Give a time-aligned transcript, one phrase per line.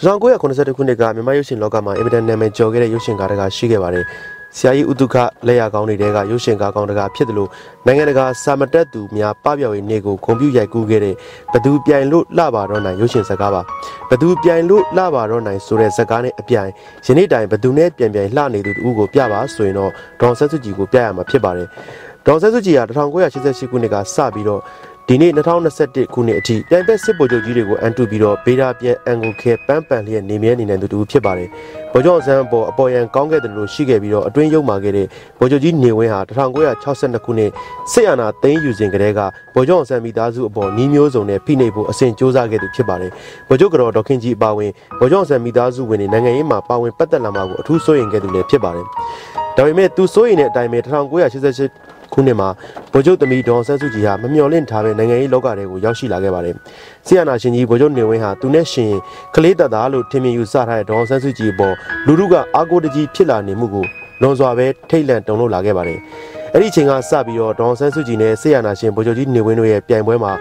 [0.00, 4.04] 1982ခုနှစ်ကမြန်မာရုပ်ရှင်လောကမှာအင်မတန်နာမည်ကျော်ခဲ့တဲ့ရုပ်ရှင်ကားတကာရှိခဲ့ပါတယ်။
[4.58, 5.16] ဆရာကြီးဥတုခ
[5.46, 7.50] လက်ရကောင်းတွေကရုပ်ရှင်ကားကောင်းတကာဖြစ်တယ်လို့
[7.86, 11.14] နိုင်ငံတကာစာမတက်သူများပပျော်ရေးနေ့ကိုဂုဏ်ပြုရိုက်ကူးခဲ့တဲ့
[11.52, 13.62] ဘသူပြိုင်လို့လှပါတော့နိုင်ရုပ်ရှင်ဇာတ်ကားပါ။
[14.10, 16.70] ဘသူပြိုင်လို့လှပါတော့နိုင်ဆိုတဲ့ဇာတ်ကားနဲ့အပြိုင်
[17.06, 19.90] ယနေ့တိုင်ဘသူနဲ့ပြန်ပြန်လှနေသူတူကိုပြပါဆိုရင်တော့
[20.20, 21.68] ဒေါန်ဆက်စုကြည်ကိုပြရမှာဖြစ်ပါတယ်။
[22.26, 24.60] ဒေါန်ဆက်စုကြည်က1988ခုနှစ်ကစပြီးတော့
[25.08, 31.48] ဒီနေ့2021ခုနှစ်အထိပြိုင်ဘက်စစ်ဗိုလ်ချုပ်ကြီးတွေကိုအန်တူပြီးတော့ဘေးဒါပြန်အန်ကိုခဲပန်းပန်လျက်နေမြဲနေနိုင်သူတူဖြစ်ပါတယ်။
[31.92, 35.06] ဗိုလ်ချုပ်အစမ်းပေါ်အပေါ်ရန်ကောင်းခဲ့တယ်လို့ရှိခဲ့ပြီးတော့အတွင်းရုံမာခဲ့တဲ့
[35.38, 37.50] ဗိုလ်ချုပ်ကြီးနေဝင်းဟာ1962ခုနှစ်
[37.92, 39.20] စစ်အာဏာသိမ်းယူစဉ်ကတည်းက
[39.54, 43.10] ဗိုလ်ချုပ်အစမ်းမိသားစုအပေါ်နှီးမျိုးစုံနဲ့ဖိနှိပ်ဖို့အစဉ်ကြိုးစားခဲ့သူဖြစ်ပါတယ်။
[43.48, 48.86] ဗိုလ်ချုပ်ကတော့ဒေါခင်ကြီးအပါဝင်ဗိုလ်ချုပ်အစမ်းမိသားစုဝင်တွေနိုင်ငံရေးမှာပါဝင်ပတ်သက်လာမှာကိုအထူးစိုးရိမ်ခဲ့သူလည်းဖြစ်ပါတယ်။
[49.56, 52.48] ဒါပေမဲ့သူစိုးရိမ်တဲ့အတိုင်းပဲ1988 ခုနှစ်မှာ
[52.92, 56.54] ဗိုလ်ချုပ်သမီးဒေါ်ဆန်းစုကြည်ဟာမမျှော်လင့်ထားတဲ့နိုင်ငံရေးလောကတွေကိုရောက်ရှိလာခဲ့ပါတယ်။
[57.06, 58.92] ဆီယနာရှင်ကြီးဗိုလ်ချုပ်နေဝင်းဟာသူနဲ့ရှင်
[59.34, 61.74] ကလေးတသားလို့ထင်မြင်ယူဆထားတဲ့ဒေါ်ဆန်းစုကြည်ပေါ်
[62.06, 63.84] လူလူကအာကိုတကြီးဖြစ်လာနေမှုကို
[64.22, 65.98] လွန်စွာပဲထိတ်လန့်တုန်လှုပ်လာခဲ့ပါတယ်။
[66.54, 70.32] အဲ့ဒီအချိန်ကစပြီးတော့ဒေါ်ဆန်းစုကြည်နဲ့ဆီယနာရှင်ဗိုလ်ချုပ်ကြီးနေဝင်းတို့ရဲ့ပြိုင်ပွဲမှာ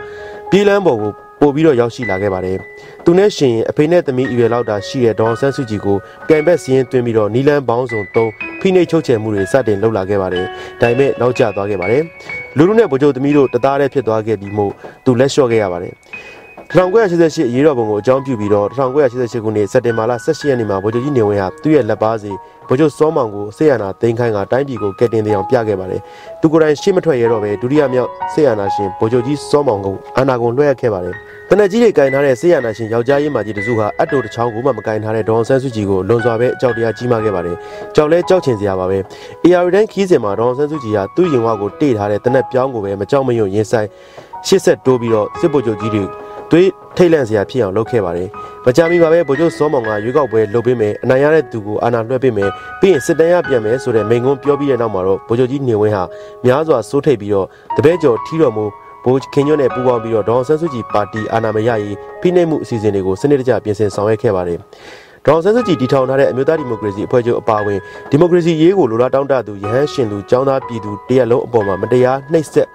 [0.50, 2.58] ပြည်လန်းပေါ်ကို ပို့ပြီးတော့ရောက်ရှိလာခဲ့ပါတယ်။
[3.06, 5.98] သူနဲ့ရှင်အဖေနဲ့သမီးအရွယ်လောက်တာရှိတဲ့ဒေါ်ဆန်းစုကြည်ကို
[6.30, 10.46] ကံဘက်စီးရင်တွင်ပြီးတော့နီလန်းပေါင်းစုံသုံးဖိနှိပ်ချုပ်ချယ်မှုတွေစတင်လှုပ်လာခဲ့ပါတယ်။
[10.82, 12.04] ဒါပေမဲ့နောက်ကျသွားခဲ့ပါတယ်။
[12.58, 14.64] လူလူနဲ့ဗိုလ်ချုပ်သမီးတို့တသားတည်းဖြစ်သွားခဲ့ပြီးမှ
[15.06, 15.94] သူလက်လျှော့ခဲ့ရပါတယ်။
[16.70, 22.32] 1988အရေးတော်ပုံကိုအကြောင်းပြုပြီးတော့1988ခုနှစ်စက်တင်ဘာလ18ရက်နေ့မှာဗိုလ်ချုပ်ကြီးနေဝင်းဟာသူ့ရဲ့လက်ပါစီ
[22.68, 26.02] ဗိုလ်ချုပ်စောမောင်ကိုဆေးရနာသိမ်းခိုင်းကတိုင်းပြည်ကိုကယ်တင်တဲ့အောင်ပြခဲ့ပါတယ်။
[26.42, 31.16] သူကိုယ်တိုင်ရှေ့မထွက်ရတော့ပဲဒုတိယမြောက်ဆေးရနာရှင်ဗိုလ်ချုပ်ကြီးစောမောင်ကိုအာနာကိုလွှဲရခဲ့ပါတယ်။
[31.50, 37.56] တနက်ကြီးတွေကင်ထားတဲ့ဆေးရနာရှင်ယောက်ျားရေးမာကြီးတစုဟာအတ်တိုတစ်ချောင်းကိုမှမကင်ထားတဲ့ဒေါန်ဆန်းစုကြည်ကိုလွန်စွာပဲအကြောက်တရားကြီးမားခဲ့ပါတယ်။
[37.96, 38.98] ကြောက်လဲကြောက်ချင်စရာပါပဲ။
[39.46, 43.88] AR တန်းခီးစင်မှာဒေါန်ဆန်းစုကြည်ဟာသူ့ရင်ဝါကိုတေ့ထားတဲ့တနက်ပြောင်းကိုပဲမကြောက်မရွံ့ရင်ဆိုင်
[44.48, 46.04] ရှစ်ဆက်တိုးပြီးတော့စစ်ဗိုလ်ချုပ်ကြီးတွေ
[46.52, 48.30] သွေးထိတ်လန့်စရာဖြစ်အောင်လုပ်ခဲ့ပါတယ်။
[48.66, 52.50] မကြမီပါပဲဗိုလ်ချုပ်စောမောင်ကရွေးကောက်ပွဲလုပ်ပေးမယ်အနိုင်ရတဲ့သူကိုအာဏာလွှဲပေးမယ်
[52.80, 56.04] ပြီးရင်စစ်တမ်းရပြန်မယ်ဆိုတဲ့မိန့်ခွန်းပြောပြီးတဲ့နောက်မှာတော့ဗိုလ်ချုပ်ကြီးနေဝင်းဟာ
[56.46, 58.66] များစွာစိုးထိတ်ပြီးတော့တပည့်ကျော်ထီတော်မူ
[59.04, 64.60] ဘိုးခင်ညွန့်နဲ့ပူးပေါင်းပြီးတော့ဒေါန်ဆန်းစုကြည်ပါတီအာဏာမရရေးဖိနှိပ်မှုအစီအစဉ်တွေကိုစနစ်တကျပြင်ဆင်ဆောင်ရွက်ခဲ့ပါတယ်။
[65.26, 72.68] ဒေါန်ဆန်းစုကြည်တည်ထောင်ထားတဲ့အမျိုးသားဒီမိုကရေစီအဖွဲ့ချုပ်အပါအဝင်ဒီမိုကရေစီရေးကိုလိုလားတောင်းတသူရဟန်းရှင်သူចောင်းသားပြည်သူတရက်လုံးအပေါ်မှာမတရားနှိပ်စက်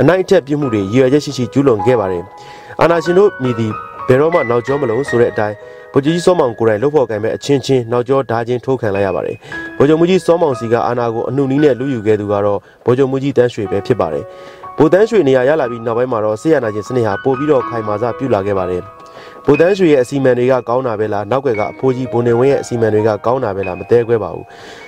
[0.00, 2.22] အနိုင်အထက်ပြုမှုတွေရည်ရွယ်ချက်ရှိရှိကျူးလွန်ခဲ့ပါတယ်။
[2.80, 3.72] အာဏာရှင်တို့မြည်သည်
[4.08, 5.56] ဘယ်တော့မှနောက်ကျောမလုံးဆိုတဲ့အတိုင်း
[5.92, 9.36] ဗိုလ်ချုပ်ကြီးစောမောင်ကိုယ်တိုင်လှုပ်ဖော်ကံမဲ့အချင်းချင်းနောက်ကျောဓာချင်းထိုးခံလိုက်ရပါတယ်။
[9.78, 14.24] ဗိုလ်ချုပ်မူကြီးစောမောင်စီကအာဏာကိုအနှုတ်နီးနဲ့လူယူခဲ့သူကတော့ဗိုလ်ချုပ်မူကြီးတန်းရွှေပဲဖြစ်ပါတယ်။
[14.78, 18.82] ဗိုလ်တန်းရွှေနေရာရလာပြီးနောက်ပိုင်းမှာတော့ဆေးရနာချင်းစနစ်ဟာပို့ပြီးတော့ခိုင်မာစပြုလာခဲ့ပါတယ်။
[19.46, 24.44] ဗိုလ်တန်းရွှေရဲ့အစီအမံတွေကကောင်းတာပဲလားနောက်ွယ်ကအဖိုးကြီးဘုံနေဝင်းရဲ့အစီအမံတွေကကောင်းတာပဲလားမတဲခွဲပါဘူး။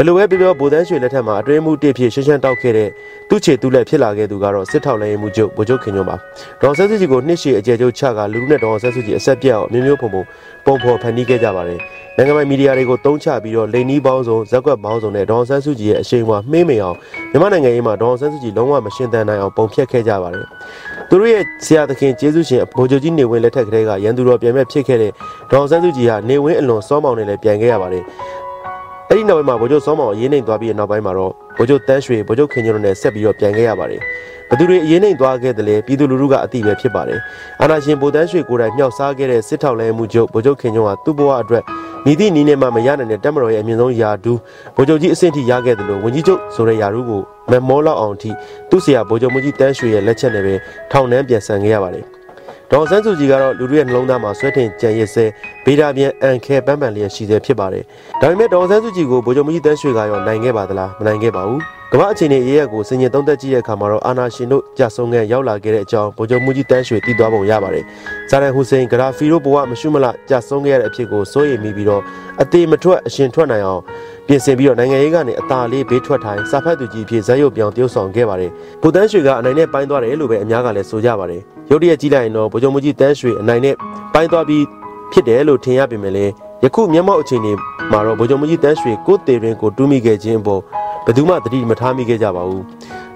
[0.00, 2.88] ယ်လိုပဲပြောပြောဗိုလ်တန်းရွှေလက်ထက်မှာအတွင်းမှုတစ်ဖြစ်ရှင်းရှင်းတောက်ခဲ့တဲ့
[3.28, 6.16] သူ့ချေသူ့လက်ဖြစ်လာခဲ့သူကတော့စစ်ထောက်လိုင်းမှုချုပ်ဗိုလ်ချုပ်ခင်ညွန့်ပါ
[6.62, 10.24] ဒေါ်ဆန်းစုကြည်ကိုနှစ်ရှည်အကျယ်ချုပ်ချကလူလူနဲ့ဒေါ်ဆန်းစုကြည်အဆက်ပြတ်အောင်မျိုးမျိုးဖုံဖုံ
[10.64, 11.78] ပုံဖော်ဖန်တီးခဲ့ကြပါတယ်
[12.16, 16.96] နိုင်ငံပိုင်မီဒီယာတွေကိုတုံးချပြီးတော့လိန်နီးပေါင်းစုံဇက်ကွက်ပေါင်းစုံနဲ့ဒေါ်ဆန်းစုကြည်ရဲ့အရှိန်အဝါမှေးမိန်အောင်
[17.30, 20.46] မြန်မာနိုင်ငံရေးမှာဒေါ်ဆန်းစုကြည်လုံးဝမရှင်းတန်နိုင်အောင်ပုံဖြတ်ခဲ့ကြပါတယ်
[21.08, 25.12] သူတို့ရဲ့ဆရာသခင်ကျေးဇူးရှင်ဗိုလ်ချုပ်ကြီးနေဝင်းလက်ထက်ကလေးကရန်သူတော်ပြန်မဲ့ဖြစ်ခဲ့တဲ့
[25.52, 28.04] ဒေါ်ဆန်းစုကြည်ဟာနေဝင်းအလွန်စောမောင်နဲ့လည်းပြန်ခဲ့ရပါတယ်
[29.12, 34.00] အဲ့ဒီနောက်ပိုင်းမှာဗိုလ်ချုပ်စောမောင်အရေးနှိမ်သွားပြီးတဲ့နောက်ပိုင်းမှာတော့ဗိုလ်ချုပ်တန်းရွှေဗိုလ်ချုပ်ခင်ကျွန်းတို့နဲ့ဆက်ပြီးတော့ပြန်ခဲ့ရပါတယ်
[34.50, 37.20] ဘသူတွေအရေးနှိမ်သွားခဲ့တယ်လေပြည်သူလူထုကအတိပဲဖြစ်ပါတယ်
[37.60, 41.62] အာနာရှင်ဗိုလ်တန်းရွှေကိုယ်တိုင်မြောက်စားခဲ့တဲ့စစ်ထောက်လဲမှုချုပ်ဗိုလ်ချုပ်ခင်ကျွန်းဟာသူ့ဘဝအတွက်
[42.04, 44.38] မိသည့်နီးနဲ့မှမရနိုင်တဲ့တက်မတော်ရဲ့အမြင့်ဆုံးယာဒူး
[44.76, 48.30] ဗိုလ်ချုပ်ကြီးအဆင့်ထိရခဲ့တယ်လို့ဝန်ကြီးချုပ်ဆိုတဲ့ယာဒူးကိုမမောလောက်အောင်ထိ
[48.70, 50.54] သူ့ဆရာဗိုလ်ချုပ်မကြီးတန်းရွှေရဲ့လက်ချက်နဲ့ပဲ
[50.90, 52.04] ထောင်နှန်းပြန်ဆန်ခဲ့ရပါတယ်
[52.72, 55.24] ဒေါ်စန်းစုကြည်ကတော့လူတွေရဲ့နှလုံးသားမှာဆွဲထင်ကြံရစ်စဲ
[55.64, 57.84] ဗေဒာပြန်အန်ခဲပန်းပန်လျက်ရှိစေဖြစ်ပါတယ်။
[58.20, 61.60] ဒါပေမဲ့ဒေါ်စန်းစုကြည်ကိုဗိုလ်ချုပ်မကြီးတန်းရွှေကရောနိုင်ခဲ့ပါသလားမနိုင်ခဲ့ပါဘူး။
[61.92, 67.84] ကမ္ဘာအခြေအနေရေးရက်ကိုစင်ញင်သုံးသက်ကြည့်တဲ့အခါမှာတော့အာနာရှင်တို့ကြာဆုံးခဲ့ရောက်လာခဲ့တဲ့အကြောင်းဗိုလ်ချုပ်မကြီးတန်းရွှေတည်သွားပုံရပါတယ်။
[68.30, 72.02] ဇာရန်ဟူစိန်ဂရာဖီတို့ဘဝမရှိမလကြာဆုံးခဲ့ရတဲ့အဖြစ်ကိုစိုးရိမ်မိပြီးတော့
[72.42, 73.82] အသေးမထွက်အရှင်ထွက်နိုင်အောင်
[74.26, 78.50] ပြင်ဆင်ပြီးတော့နိုင်ငံရေးကနေအသာလေးဘေးထွက်ထိုင်စာဖတ်သူကြီးဖြစ်ဇက်ရုပ်ပြောင်းတရုပ်ဆောင်ခဲ့ပါတယ်။
[78.82, 83.74] ဗိုလ်တန်းရွှေကအနိုင်နဲ့ပိုင်းသွားတယ်လို့ပဲအများကလည်းဆိုကြပါတယ်။ရုတ်တရက်ကြီးလိုက်ရင်တော့ဗိုလ်ချုပ်မကြီးတန်းရွှေအနိုင်နဲ့
[84.14, 84.64] ပိုင်းသွားပြီး
[85.12, 86.32] ဖြစ်တယ်လို့ထင်ရပေမဲ့လည်း
[86.64, 87.52] ယခုမျက်မှောက်အခြေအနေ
[87.90, 90.62] မှာတော့ဗိုလ်ချုပ်မကြီးတန်းရွှေကိုတေရင်ကိုတူးမိခဲ့ခြင်းပေါ်
[91.10, 92.62] ဘယ်သူမှသတိမထားမိခဲ့ကြပါဘူး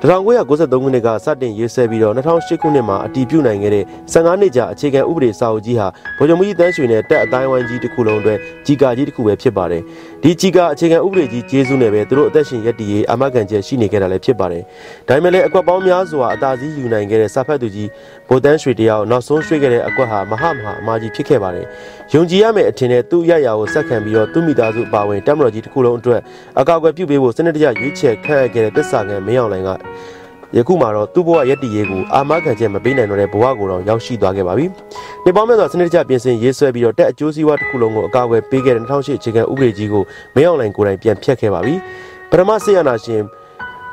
[0.04, 5.86] 1993ခုနှစ်ကစတင်ရေးဆွဲပြီးတော့2008ခုနှစ်မှာအတည်ပြုနိုင်ခဲ့တဲ့15နှစ်ကြာအခြေခံဥပဒေစာအုပ်ကြီးဟာ
[6.18, 9.82] ဗိုလ်ချုပ်မကြီးတန်းရွှေနဲ့တက်အတိုင်းဝိုင်းကြီးတစ်ခုလုံးအတွက်ကြီးကာကြီးတစ်ခုပဲဖြစ်ပါတယ်
[10.22, 14.62] ဒီဒီကြီးကအခြေခံဥပဒေကြီးကျေးဇူးနဲ့ပဲသူတို့အသက်ရှင်ရက်တည်ရေးအာမခံချက်ရှိနေခဲ့တာလည်းဖြစ်ပါတယ်
[15.08, 17.88] ဒါပေမဲ့လည်းအကွက်ပေါင်းများစွာအသာစီးယူနိုင်ခဲ့တဲ့စာဖတ်သူကြီး
[18.28, 21.66] ဗိုလ်တန်းရွှေတယောက်နောက်ဆုံးရွှေ့ခဲ့တဲ့အကွက်ဟာမဟာမဟာအမာကြီးဖြစ်ခဲ့ပါတယ်
[22.14, 26.20] ယုံကြည်ရမယ့်အထင်နဲ့သူ့ရရကိုဆက်ခံပြီးတော့သူ့မိသားစုအပါဝင်တက်မတော်ကြီးတစ်ခုလုံးအတွက်
[26.60, 29.70] အကောက်အကွယ်ပြုပေးဖို့စနစ်တကျရွေးချယ်ခန့်အပ်ခဲ့တဲ့တစ္ဆာခံမင်းအောင်လှိုင်က
[30.56, 34.66] ယခုမှတော့သူ့ဘဝရက်တည်ရေးကိုအာမခံချက်မပေးနိုင်တော့တဲ့ဘဝကိုတော့ရောက်ရှိသွားခဲ့ပါပြီ။
[35.24, 40.02] ဒီပေါင်းမဲ့စွာစနစ်တကျပြင်ဆင်ရေးဆွဲပြီးတော့တက်အကျိုးစီးပွားတစ်ခုလုံးကိုအကာအကွယ်ပေးခဲ့တဲ့2008အခြေခံဥပဒေကြီးကို
[40.34, 41.74] မင်းအောင်လှိုင်ကိုယ်တိုင်ပြန်ဖျက်ခဲ့ပါပြီ။
[42.30, 43.20] ပထမဆေးရနာရှင်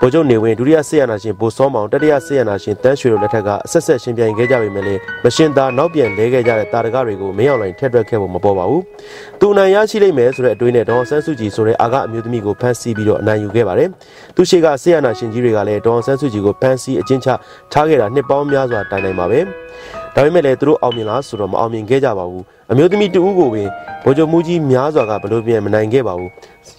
[0.04, 8.82] ဗိုလ်ချုပ်နေဝင်ဒုတိယဆေးရနာရှင်ဘိုစောမောင်တတိယဆေးရနာရှင်တန်းရွှေတို့လက်ထက်ကအဆက်ဆက်ရှင်ပြိုင်ခဲ့ကြပေမဲ့လည်းမရှင်သာနောက်ပြန်လဲခဲ့ကြတဲ့တာရကတွေကိုမင်းအောင်လှိုင်ထက်တွက်ခဲ့ဖို့မပေါ်ပါဘူး။
[9.40, 13.90] သူနိုင်ရရှိလိမ့်မယ်ဆိုတဲ့အတွေးနဲ့ဒေါ်ဆန်းစုကြည်ဆိုတဲ့အာကအမျိုးသမီးကိုဖမ်းဆီးပြီးတော့အနိုင်ယူခဲ့ပါတယ်။
[14.36, 17.30] သူရှိကဆေးရနာရှင်ကြီးတွေကလည်းဒေါ်ဆန်းစုကြည်ကိုဖမ်းဆီးအကျဉ်းချ
[17.74, 19.40] ထားခဲ့တာနှစ်ပေါင်းများစွာတိုင်တိုင်ပါပဲ။
[20.16, 23.68] ဒါပေမဲ့လည်းသူတို့အောင်မြင်လားဆိုတော့မအောင်မြင်ခဲ့ကြပါဘူးအမျိုးသမီးတဦးကိုပင်
[24.04, 26.30] ဗိုလ်ချုပ်မှုကြီးများစွာကဘလို့ပြန်မနိုင်ခဲ့ပါဘူး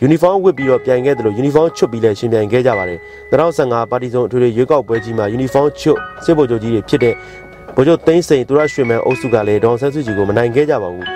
[0.01, 2.99] ယူနီဖောင်းဝတ်ပြီးတော့ပြန်ခဲ့တယ်လို့ယူနီဖောင်းချွတ်ပြီးလည်းရှင်ပြန်ခဲ့ကြပါတယ်
[3.33, 7.15] 2015ပါတီစုံအထွေထွေရွေးကောက်ပွဲကြီးမှာယူနီဖောင်းချွတ်စစ်ဗိုလ်ချုပ်ကြီးတွေဖြစ်တဲ့
[7.77, 11.07] ဗိုလ်ချုပ်သိန်းစိန်သူရရွှေမန်းအုပ်စုကလည်းဒေါန်ဆန်းစုကြည်ကိုမနိုင်ခဲ့ကြပါဘူး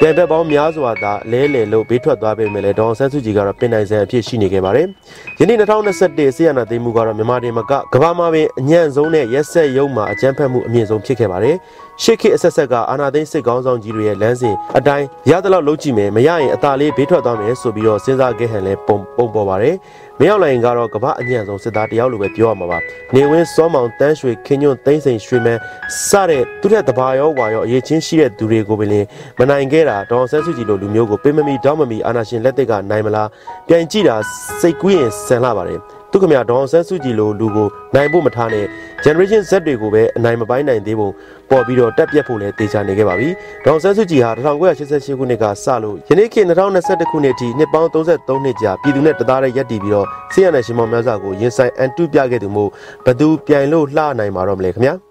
[0.00, 4.86] ပြန်ဘက်ပေါင်းများစွာသာလဲလှယ်လို့ဘေးထွက်သွားပေမဲ့လည်းဒေါန်ဆန်းစုကြည်ကတော့ပြင်နိုင်စံအဖြစ်ရှိနေခဲ့ပါတယ်။
[5.38, 11.56] ယနေ့2021ဆီယနာသိမ်းမှုကတော့မြန်မာပြည်မှာကကမ္ဘာမှာပင်အညံ့ဆုံးနဲ့ရက်ဆက်ရုံမှာအကြမ်းဖက်မှုအမြင့်ဆုံးဖြစ်ခဲ့ပါတယ်။
[12.02, 19.76] ရှေ့ခေတ်အဆက်ဆက်ကအာနာသိန်းစစ်ကောင်းဆောင်ကြီးတွေရဲ့လမ်းစဉ်အတိုင်းရသလောက်လုပ်ကြည့်မယ်မရရင်အသာလေးဘေးထွက်သွားမယ်ဆိုပြီးတော့စဉ်းစားခဲ့ဟန်လဲပုံပုံပေါ်ပါတယ်။
[20.20, 22.78] မင်းအောင်လှိုင်ကတော့ကမ္ဘာအညံ့ဆုံးစစ်သားတယောက်လိုပဲပြောရမှာပါ
[23.14, 25.60] နေဝင်းစောမောင်တန်းရွှေခင်းညွန့်သိန်းစိန်ရွှေမန်း
[26.08, 28.90] စတဲ့သူတဲ့တဘာရောဝါရောအရေးချင်းရှိတဲ့သူတွေကိုပင်
[29.38, 33.28] မနိုင်ခဲ့တာဒေါန်ဆန်းစုကြည်လိုလူမျိုးကိုပေးမမီတောင်းမမီအာနာရှင်လက်သက်ကနိုင်မလား
[33.68, 34.16] ပြန်ကြည့်တာ
[34.60, 35.80] စိတ်ကူးရင်ဆန်လာပါတယ်
[36.16, 38.66] သူခမရဒေါန်ဆန်းစုကြည်လိုလူကိုနိုင်ဖို့မထားနဲ့
[39.04, 41.08] generation Z တွေကိုပဲအနိုင်မပိုင်းနိုင်သေးပုံ
[41.50, 43.28] ပေါ်ပြီးတော့တက်ပြက်ဖို့လည်းတေချာနေခဲ့ပါပြီ
[43.64, 52.70] ဒေါန်ဆန်းစုကြည်ဟာ1988ခုနှစ်ကစလို့ယနေ့ခေတ်2021ခုနှစ်အထိနှစ်ပေါင်း33နှစ်ကြာပြည်သူနဲ့တသားတည်းရပ်တည်ပြီးတော့ဆေးရနယ်ရှင်မောင်များစွာကိုရင်ဆိုင်အန်တုပြခဲ့သူမို့
[53.06, 55.05] ဘသူပြိုင်လို့လှနိုင်မှာတော့မလဲခင်ဗျာ